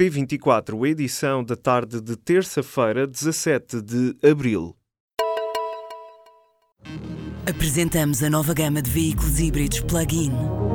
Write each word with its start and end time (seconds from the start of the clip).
P24, 0.00 0.86
edição 0.88 1.44
da 1.44 1.54
tarde 1.54 2.00
de 2.00 2.16
terça-feira, 2.16 3.06
17 3.06 3.82
de 3.82 4.16
abril. 4.26 4.74
Apresentamos 7.46 8.22
a 8.22 8.30
nova 8.30 8.54
gama 8.54 8.80
de 8.80 8.90
veículos 8.90 9.38
híbridos 9.38 9.80
plug-in. 9.80 10.32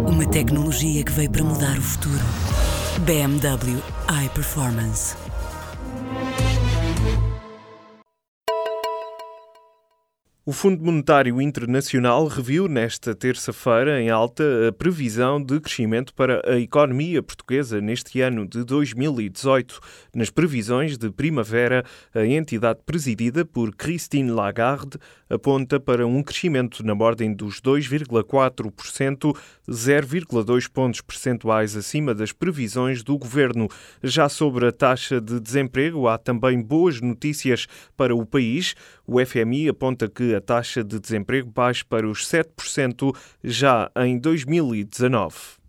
Uma 0.07 0.29
tecnologia 0.29 1.03
que 1.03 1.11
veio 1.11 1.31
para 1.31 1.43
mudar 1.43 1.75
o 1.75 1.81
futuro. 1.81 2.21
BMW 3.03 3.81
iPerformance. 4.25 5.15
O 10.47 10.51
Fundo 10.51 10.85
Monetário 10.85 11.41
Internacional 11.41 12.28
reviu 12.28 12.67
nesta 12.67 13.15
terça-feira 13.15 13.99
em 13.99 14.11
alta 14.11 14.67
a 14.67 14.71
previsão 14.71 15.41
de 15.41 15.60
crescimento 15.60 16.13
para 16.13 16.39
a 16.45 16.59
economia 16.59 17.23
portuguesa 17.23 17.81
neste 17.81 18.21
ano 18.21 18.47
de 18.47 18.63
2018. 18.63 19.79
Nas 20.13 20.29
previsões 20.29 20.99
de 20.99 21.09
primavera, 21.09 21.84
a 22.13 22.23
entidade 22.27 22.81
presidida 22.85 23.43
por 23.43 23.75
Christine 23.75 24.29
Lagarde 24.29 24.99
aponta 25.27 25.79
para 25.79 26.05
um 26.05 26.21
crescimento 26.21 26.85
na 26.85 26.93
ordem 26.93 27.34
dos 27.34 27.59
2,4%, 27.59 29.35
0,2 29.67 30.70
pontos 30.71 31.01
percentuais 31.01 31.75
acima 31.75 32.13
das 32.13 32.31
previsões 32.31 33.01
do 33.01 33.17
governo. 33.17 33.67
Já 34.03 34.29
sobre 34.29 34.67
a 34.67 34.71
taxa 34.71 35.20
de 35.20 35.39
desemprego, 35.39 36.07
há 36.07 36.20
também 36.20 36.62
boas 36.62 37.01
notícias 37.01 37.65
para 37.98 38.15
o 38.15 38.27
país. 38.27 38.75
O 39.07 39.23
FMI 39.23 39.70
aponta 39.70 40.07
que 40.07 40.34
a 40.35 40.41
taxa 40.41 40.84
de 40.84 40.99
desemprego 40.99 41.49
baixe 41.49 41.84
para 41.84 42.07
os 42.07 42.25
7% 42.27 43.16
já 43.43 43.89
em 43.95 44.20
2019. 44.20 45.66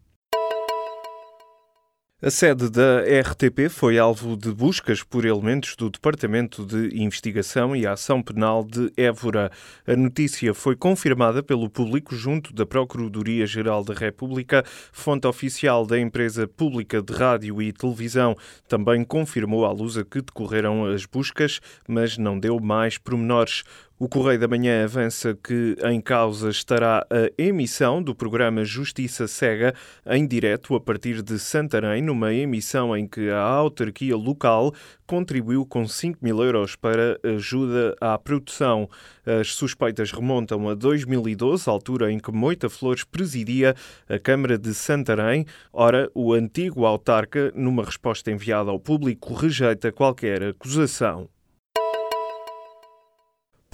A 2.23 2.31
sede 2.31 2.71
da 2.71 3.03
RTP 3.03 3.69
foi 3.69 3.99
alvo 3.99 4.39
de 4.39 4.51
buscas 4.51 5.03
por 5.03 5.27
elementos 5.27 5.77
do 5.77 5.91
Departamento 5.91 6.65
de 6.65 6.99
Investigação 6.99 7.77
e 7.77 7.87
Ação 7.87 8.23
Penal 8.23 8.65
de 8.65 8.91
Évora. 8.97 9.51
A 9.87 9.95
notícia 9.95 10.55
foi 10.55 10.75
confirmada 10.75 11.43
pelo 11.43 11.69
público 11.69 12.17
junto 12.17 12.55
da 12.55 12.65
Procuradoria-Geral 12.65 13.85
da 13.85 13.93
República, 13.93 14.65
fonte 14.93 15.27
oficial 15.27 15.87
da 15.87 16.01
empresa 16.01 16.49
pública 16.49 17.03
de 17.03 17.13
rádio 17.13 17.61
e 17.61 17.71
televisão. 17.71 18.35
Também 18.67 19.05
confirmou 19.05 19.67
à 19.67 19.71
luz 19.71 19.99
a 19.99 20.03
que 20.03 20.23
decorreram 20.23 20.87
as 20.87 21.05
buscas, 21.05 21.61
mas 21.87 22.17
não 22.17 22.41
deu 22.41 22.59
mais 22.59 22.97
pormenores. 22.97 23.63
O 23.99 24.11
Correio 24.11 24.39
da 24.39 24.47
Manhã 24.47 24.85
avança 24.85 25.35
que 25.35 25.75
em 25.85 26.03
causa 26.03 26.51
estará 26.51 27.07
a 27.11 27.43
emissão 27.43 28.03
do 28.03 28.15
programa 28.15 28.63
Justiça 28.63 29.27
Cega 29.27 29.73
em 30.05 30.27
direto 30.27 30.75
a 30.75 30.81
partir 30.81 31.23
de 31.23 31.39
Santarém, 31.39 32.03
numa 32.03 32.35
emissão 32.35 32.95
em 32.95 33.09
que 33.09 33.31
a 33.31 33.41
autarquia 33.41 34.15
local 34.15 34.75
contribuiu 35.07 35.65
com 35.65 35.89
5 35.89 36.19
mil 36.21 36.45
euros 36.45 36.77
para 36.77 37.19
ajuda 37.25 37.97
à 37.99 38.19
produção. 38.19 38.87
As 39.25 39.55
suspeitas 39.55 40.13
remontam 40.13 40.69
a 40.69 40.75
2012, 40.75 41.67
altura 41.67 42.13
em 42.13 42.19
que 42.19 42.31
Moita 42.31 42.69
Flores 42.69 43.03
presidia 43.03 43.75
a 44.07 44.19
Câmara 44.19 44.59
de 44.59 44.75
Santarém. 44.75 45.47
Ora, 45.73 46.11
o 46.15 46.35
antigo 46.35 46.85
autarca, 46.85 47.51
numa 47.55 47.83
resposta 47.83 48.31
enviada 48.31 48.71
ao 48.71 48.79
público, 48.79 49.33
rejeita 49.33 49.91
qualquer 49.91 50.43
acusação. 50.43 51.31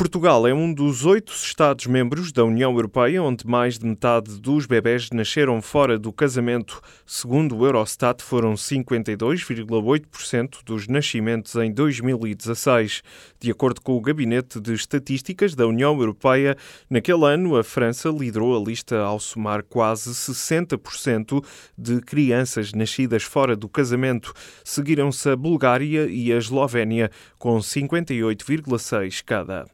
Portugal 0.03 0.49
é 0.49 0.53
um 0.53 0.75
dos 0.75 1.07
oito 1.07 1.33
Estados-membros 1.33 2.33
da 2.33 2.45
União 2.45 2.75
Europeia 2.75 3.23
onde 3.23 3.47
mais 3.47 3.79
de 3.79 3.87
metade 3.87 4.41
dos 4.41 4.67
bebés 4.67 5.09
nasceram 5.13 5.63
fora 5.63 5.97
do 5.97 6.13
casamento. 6.13 6.81
Segundo 7.07 7.57
o 7.57 7.65
Eurostat, 7.65 8.21
foram 8.21 8.55
52,8% 8.55 10.65
dos 10.67 10.89
nascimentos 10.89 11.55
em 11.55 11.73
2016. 11.73 13.01
De 13.39 13.53
acordo 13.53 13.81
com 13.81 13.97
o 13.97 14.01
Gabinete 14.01 14.61
de 14.61 14.75
Estatísticas 14.75 15.55
da 15.55 15.69
União 15.69 15.97
Europeia, 15.97 16.57
naquele 16.91 17.25
ano 17.25 17.57
a 17.57 17.63
França 17.63 18.09
liderou 18.09 18.61
a 18.61 18.65
lista 18.69 18.99
ao 18.99 19.21
somar 19.21 19.63
quase 19.63 20.11
60% 20.11 21.45
de 21.79 22.01
crianças 22.01 22.73
nascidas 22.73 23.23
fora 23.23 23.55
do 23.55 23.69
casamento. 23.69 24.35
Seguiram-se 24.65 25.29
a 25.29 25.37
Bulgária 25.37 26.09
e 26.11 26.33
a 26.33 26.39
Eslovénia, 26.39 27.09
com 27.39 27.59
58,6% 27.59 29.23
cada. 29.25 29.65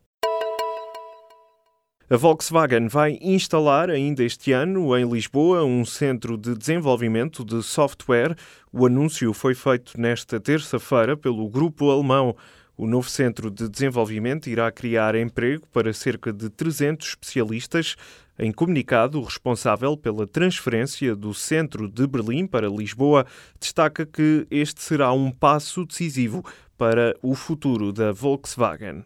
A 2.10 2.16
Volkswagen 2.16 2.88
vai 2.88 3.18
instalar 3.20 3.90
ainda 3.90 4.24
este 4.24 4.50
ano 4.50 4.96
em 4.96 5.06
Lisboa 5.06 5.62
um 5.62 5.84
centro 5.84 6.38
de 6.38 6.56
desenvolvimento 6.56 7.44
de 7.44 7.62
software. 7.62 8.34
O 8.72 8.86
anúncio 8.86 9.34
foi 9.34 9.54
feito 9.54 10.00
nesta 10.00 10.40
terça-feira 10.40 11.18
pelo 11.18 11.46
grupo 11.50 11.90
alemão. 11.90 12.34
O 12.78 12.86
novo 12.86 13.10
centro 13.10 13.50
de 13.50 13.68
desenvolvimento 13.68 14.48
irá 14.48 14.72
criar 14.72 15.14
emprego 15.16 15.66
para 15.70 15.92
cerca 15.92 16.32
de 16.32 16.48
300 16.48 17.08
especialistas. 17.08 17.94
Em 18.38 18.52
comunicado, 18.52 19.20
o 19.20 19.24
responsável 19.24 19.94
pela 19.94 20.26
transferência 20.26 21.14
do 21.14 21.34
centro 21.34 21.86
de 21.86 22.06
Berlim 22.06 22.46
para 22.46 22.70
Lisboa 22.70 23.26
destaca 23.60 24.06
que 24.06 24.46
este 24.50 24.80
será 24.80 25.12
um 25.12 25.30
passo 25.30 25.84
decisivo 25.84 26.42
para 26.78 27.14
o 27.20 27.34
futuro 27.34 27.92
da 27.92 28.12
Volkswagen. 28.12 29.04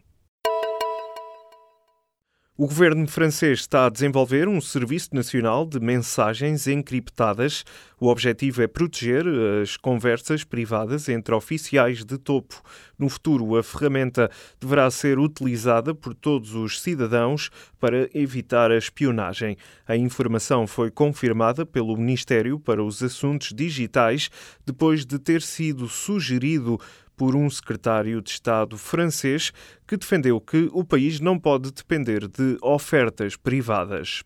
O 2.55 2.67
governo 2.67 3.09
francês 3.09 3.61
está 3.61 3.87
a 3.87 3.89
desenvolver 3.89 4.47
um 4.47 4.61
serviço 4.61 5.09
nacional 5.15 5.65
de 5.65 5.81
mensagens 5.81 6.67
encriptadas. 6.67 7.65
O 7.99 8.09
objetivo 8.09 8.61
é 8.61 8.67
proteger 8.67 9.25
as 9.63 9.79
conversas 9.79 10.45
privadas 10.45 11.09
entre 11.09 11.35
oficiais 11.35 12.05
de 12.05 12.19
topo. 12.19 12.63
No 12.99 13.09
futuro, 13.09 13.57
a 13.57 13.63
ferramenta 13.63 14.31
deverá 14.61 14.91
ser 14.91 15.19
utilizada 15.19 15.95
por 15.95 16.15
todos 16.15 16.55
os 16.55 16.83
cidadãos 16.83 17.49
para 17.81 18.07
evitar 18.13 18.71
a 18.71 18.77
espionagem. 18.77 19.57
A 19.89 19.97
informação 19.97 20.67
foi 20.67 20.91
confirmada 20.91 21.65
pelo 21.65 21.97
Ministério 21.97 22.61
para 22.61 22.85
os 22.85 23.03
Assuntos 23.03 23.55
Digitais 23.55 24.29
depois 24.67 25.07
de 25.07 25.19
ter 25.19 25.41
sido 25.41 25.89
sugerido 25.89 26.79
por 27.17 27.37
um 27.37 27.49
secretário 27.49 28.21
de 28.21 28.31
Estado 28.31 28.77
francês 28.79 29.53
que 29.87 29.97
defendeu 29.97 30.41
que 30.41 30.69
o 30.73 30.85
país 30.85 31.21
não 31.21 31.39
pode 31.39 31.71
depender 31.73 32.27
de 32.29 32.57
ofertas 32.63 33.37
privadas. 33.37 34.23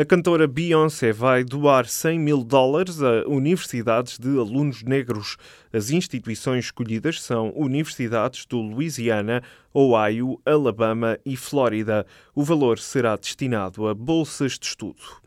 A 0.00 0.04
cantora 0.06 0.46
Beyoncé 0.46 1.12
vai 1.12 1.44
doar 1.44 1.84
100 1.84 2.18
mil 2.18 2.42
dólares 2.42 3.02
a 3.02 3.28
universidades 3.28 4.18
de 4.18 4.28
alunos 4.28 4.82
negros. 4.82 5.36
As 5.72 5.90
instituições 5.90 6.64
escolhidas 6.64 7.20
são 7.20 7.52
universidades 7.54 8.46
do 8.46 8.62
Louisiana, 8.62 9.42
Ohio, 9.74 10.40
Alabama 10.46 11.18
e 11.26 11.36
Flórida. 11.36 12.06
O 12.34 12.42
valor 12.42 12.78
será 12.78 13.14
destinado 13.14 13.88
a 13.88 13.94
bolsas 13.94 14.58
de 14.58 14.64
estudo. 14.64 15.19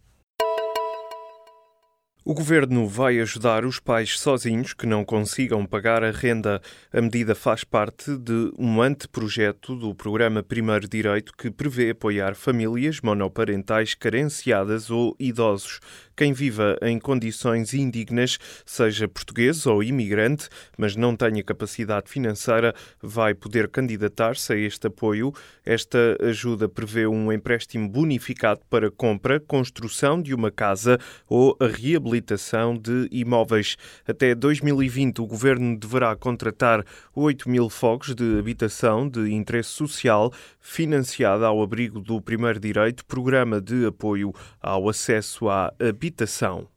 O 2.26 2.34
governo 2.34 2.88
vai 2.88 3.20
ajudar 3.20 3.66
os 3.66 3.82
pais 3.82 4.18
sozinhos 4.18 4.74
que 4.74 4.86
não 4.86 5.04
consigam 5.04 5.66
pagar 5.66 6.06
a 6.06 6.10
renda. 6.10 6.62
A 6.90 7.02
medida 7.02 7.36
faz 7.36 7.66
parte 7.66 8.16
de 8.16 8.50
um 8.58 8.82
anteprojeto 8.82 9.76
do 9.76 9.94
programa 9.94 10.42
Primeiro 10.42 10.88
Direito 10.88 11.34
que 11.38 11.52
prevê 11.52 11.90
apoiar 11.90 12.34
famílias 12.34 13.02
monoparentais 13.02 13.94
carenciadas 13.94 14.90
ou 14.90 15.14
idosos. 15.20 15.82
Quem 16.16 16.32
viva 16.32 16.78
em 16.84 17.00
condições 17.00 17.74
indignas, 17.74 18.38
seja 18.66 19.08
português 19.08 19.66
ou 19.66 19.84
imigrante, 19.84 20.48
mas 20.78 20.96
não 20.96 21.16
tenha 21.16 21.44
capacidade 21.44 22.08
financeira, 22.10 22.76
vai 23.02 23.34
poder 23.34 23.68
candidatar-se 23.68 24.54
a 24.54 24.56
este 24.56 24.88
apoio. 24.88 25.34
Esta 25.66 26.16
ajuda 26.22 26.70
prevê 26.70 27.08
um 27.08 27.32
empréstimo 27.32 27.90
bonificado 27.90 28.62
para 28.70 28.92
compra, 28.92 29.40
construção 29.40 30.22
de 30.22 30.36
uma 30.36 30.52
casa 30.52 31.00
ou 31.28 31.58
a 31.60 31.66
reabilitação 31.66 32.78
de 32.78 33.08
imóveis. 33.12 33.76
Até 34.08 34.36
2020, 34.36 35.20
o 35.20 35.26
governo 35.26 35.76
deverá 35.78 36.16
contratar 36.16 36.86
8 37.16 37.50
mil 37.50 37.70
fogos 37.70 38.14
de 38.14 38.38
habitação 38.38 39.10
de 39.10 39.34
interesse 39.34 39.70
social, 39.70 40.32
financiada 40.60 41.48
ao 41.48 41.62
abrigo 41.62 42.00
do 42.00 42.22
Primeiro 42.22 42.60
Direito, 42.60 43.04
Programa 43.06 43.60
de 43.60 43.88
Apoio 43.88 44.32
ao 44.62 44.88
Acesso 44.88 45.50
à 45.50 45.74
Habitação 45.80 46.03
precipitação. 46.04 46.73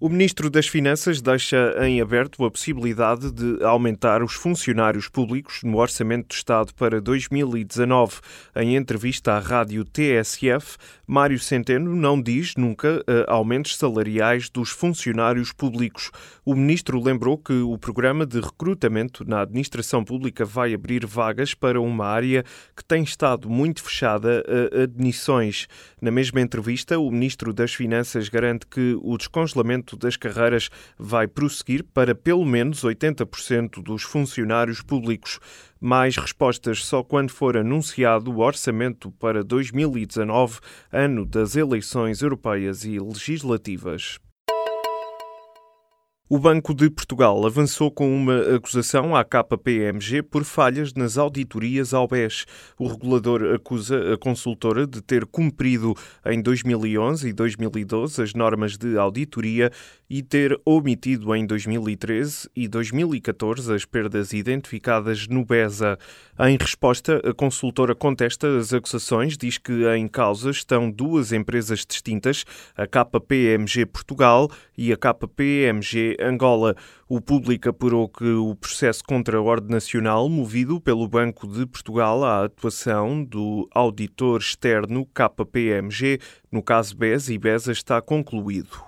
O 0.00 0.08
Ministro 0.08 0.48
das 0.48 0.68
Finanças 0.68 1.20
deixa 1.20 1.74
em 1.84 2.00
aberto 2.00 2.44
a 2.44 2.50
possibilidade 2.52 3.32
de 3.32 3.64
aumentar 3.64 4.22
os 4.22 4.32
funcionários 4.34 5.08
públicos 5.08 5.64
no 5.64 5.76
Orçamento 5.76 6.28
do 6.28 6.34
Estado 6.34 6.72
para 6.72 7.00
2019. 7.00 8.20
Em 8.54 8.76
entrevista 8.76 9.32
à 9.32 9.40
rádio 9.40 9.84
TSF, 9.84 10.76
Mário 11.04 11.40
Centeno 11.40 11.96
não 11.96 12.22
diz 12.22 12.54
nunca 12.54 12.98
uh, 13.00 13.24
aumentos 13.26 13.76
salariais 13.76 14.48
dos 14.48 14.70
funcionários 14.70 15.52
públicos. 15.52 16.12
O 16.44 16.54
Ministro 16.54 17.02
lembrou 17.02 17.36
que 17.36 17.54
o 17.54 17.76
programa 17.76 18.24
de 18.24 18.38
recrutamento 18.38 19.24
na 19.28 19.40
administração 19.40 20.04
pública 20.04 20.44
vai 20.44 20.74
abrir 20.74 21.04
vagas 21.06 21.54
para 21.54 21.80
uma 21.80 22.06
área 22.06 22.44
que 22.76 22.84
tem 22.84 23.02
estado 23.02 23.50
muito 23.50 23.82
fechada 23.82 24.44
a 24.46 24.82
admissões. 24.84 25.66
Na 26.00 26.12
mesma 26.12 26.40
entrevista, 26.40 27.00
o 27.00 27.10
Ministro 27.10 27.52
das 27.52 27.74
Finanças 27.74 28.28
garante 28.28 28.64
que 28.64 28.96
o 29.02 29.18
descongelamento 29.18 29.87
alargamento 29.88 29.96
das 29.96 30.16
carreiras 30.16 30.68
vai 30.98 31.26
prosseguir 31.26 31.84
para 31.84 32.14
pelo 32.14 32.44
menos 32.44 32.82
80% 32.84 33.82
dos 33.82 34.02
funcionários 34.02 34.82
públicos. 34.82 35.38
Mais 35.80 36.16
respostas 36.16 36.84
só 36.84 37.02
quando 37.02 37.30
for 37.30 37.56
anunciado 37.56 38.30
o 38.30 38.40
orçamento 38.40 39.10
para 39.12 39.44
2019, 39.44 40.58
ano 40.92 41.24
das 41.24 41.56
eleições 41.56 42.20
europeias 42.20 42.84
e 42.84 42.98
legislativas. 42.98 44.18
O 46.30 46.38
Banco 46.38 46.74
de 46.74 46.90
Portugal 46.90 47.46
avançou 47.46 47.90
com 47.90 48.14
uma 48.14 48.54
acusação 48.54 49.16
à 49.16 49.24
KPMG 49.24 50.22
por 50.22 50.44
falhas 50.44 50.92
nas 50.92 51.16
auditorias 51.16 51.94
ao 51.94 52.06
BES. 52.06 52.44
O 52.78 52.86
regulador 52.86 53.54
acusa 53.54 54.12
a 54.12 54.18
consultora 54.18 54.86
de 54.86 55.00
ter 55.00 55.24
cumprido 55.24 55.94
em 56.26 56.42
2011 56.42 57.30
e 57.30 57.32
2012 57.32 58.22
as 58.22 58.34
normas 58.34 58.76
de 58.76 58.98
auditoria 58.98 59.72
e 60.10 60.22
ter 60.22 60.58
omitido 60.66 61.34
em 61.34 61.46
2013 61.46 62.50
e 62.54 62.68
2014 62.68 63.74
as 63.74 63.86
perdas 63.86 64.34
identificadas 64.34 65.26
no 65.28 65.46
BESA. 65.46 65.98
Em 66.40 66.58
resposta, 66.58 67.22
a 67.24 67.32
consultora 67.32 67.94
contesta 67.94 68.58
as 68.58 68.74
acusações, 68.74 69.36
diz 69.36 69.56
que 69.56 69.86
em 69.96 70.06
causa 70.06 70.50
estão 70.50 70.90
duas 70.90 71.32
empresas 71.32 71.86
distintas, 71.86 72.44
a 72.76 72.86
KPMG 72.86 73.86
Portugal 73.86 74.50
e 74.76 74.92
a 74.92 74.96
KPMG 74.96 76.17
Angola. 76.20 76.74
O 77.08 77.20
público 77.20 77.68
apurou 77.68 78.08
que 78.08 78.24
o 78.24 78.54
processo 78.54 79.02
contra 79.04 79.38
a 79.38 79.42
ordem 79.42 79.70
nacional, 79.70 80.28
movido 80.28 80.80
pelo 80.80 81.06
Banco 81.08 81.46
de 81.46 81.66
Portugal 81.66 82.24
à 82.24 82.44
atuação 82.44 83.24
do 83.24 83.68
auditor 83.72 84.40
externo 84.40 85.06
KPMG, 85.06 86.20
no 86.50 86.62
caso 86.62 86.96
BES 86.96 87.28
e 87.28 87.38
BESA, 87.38 87.72
está 87.72 88.00
concluído. 88.00 88.87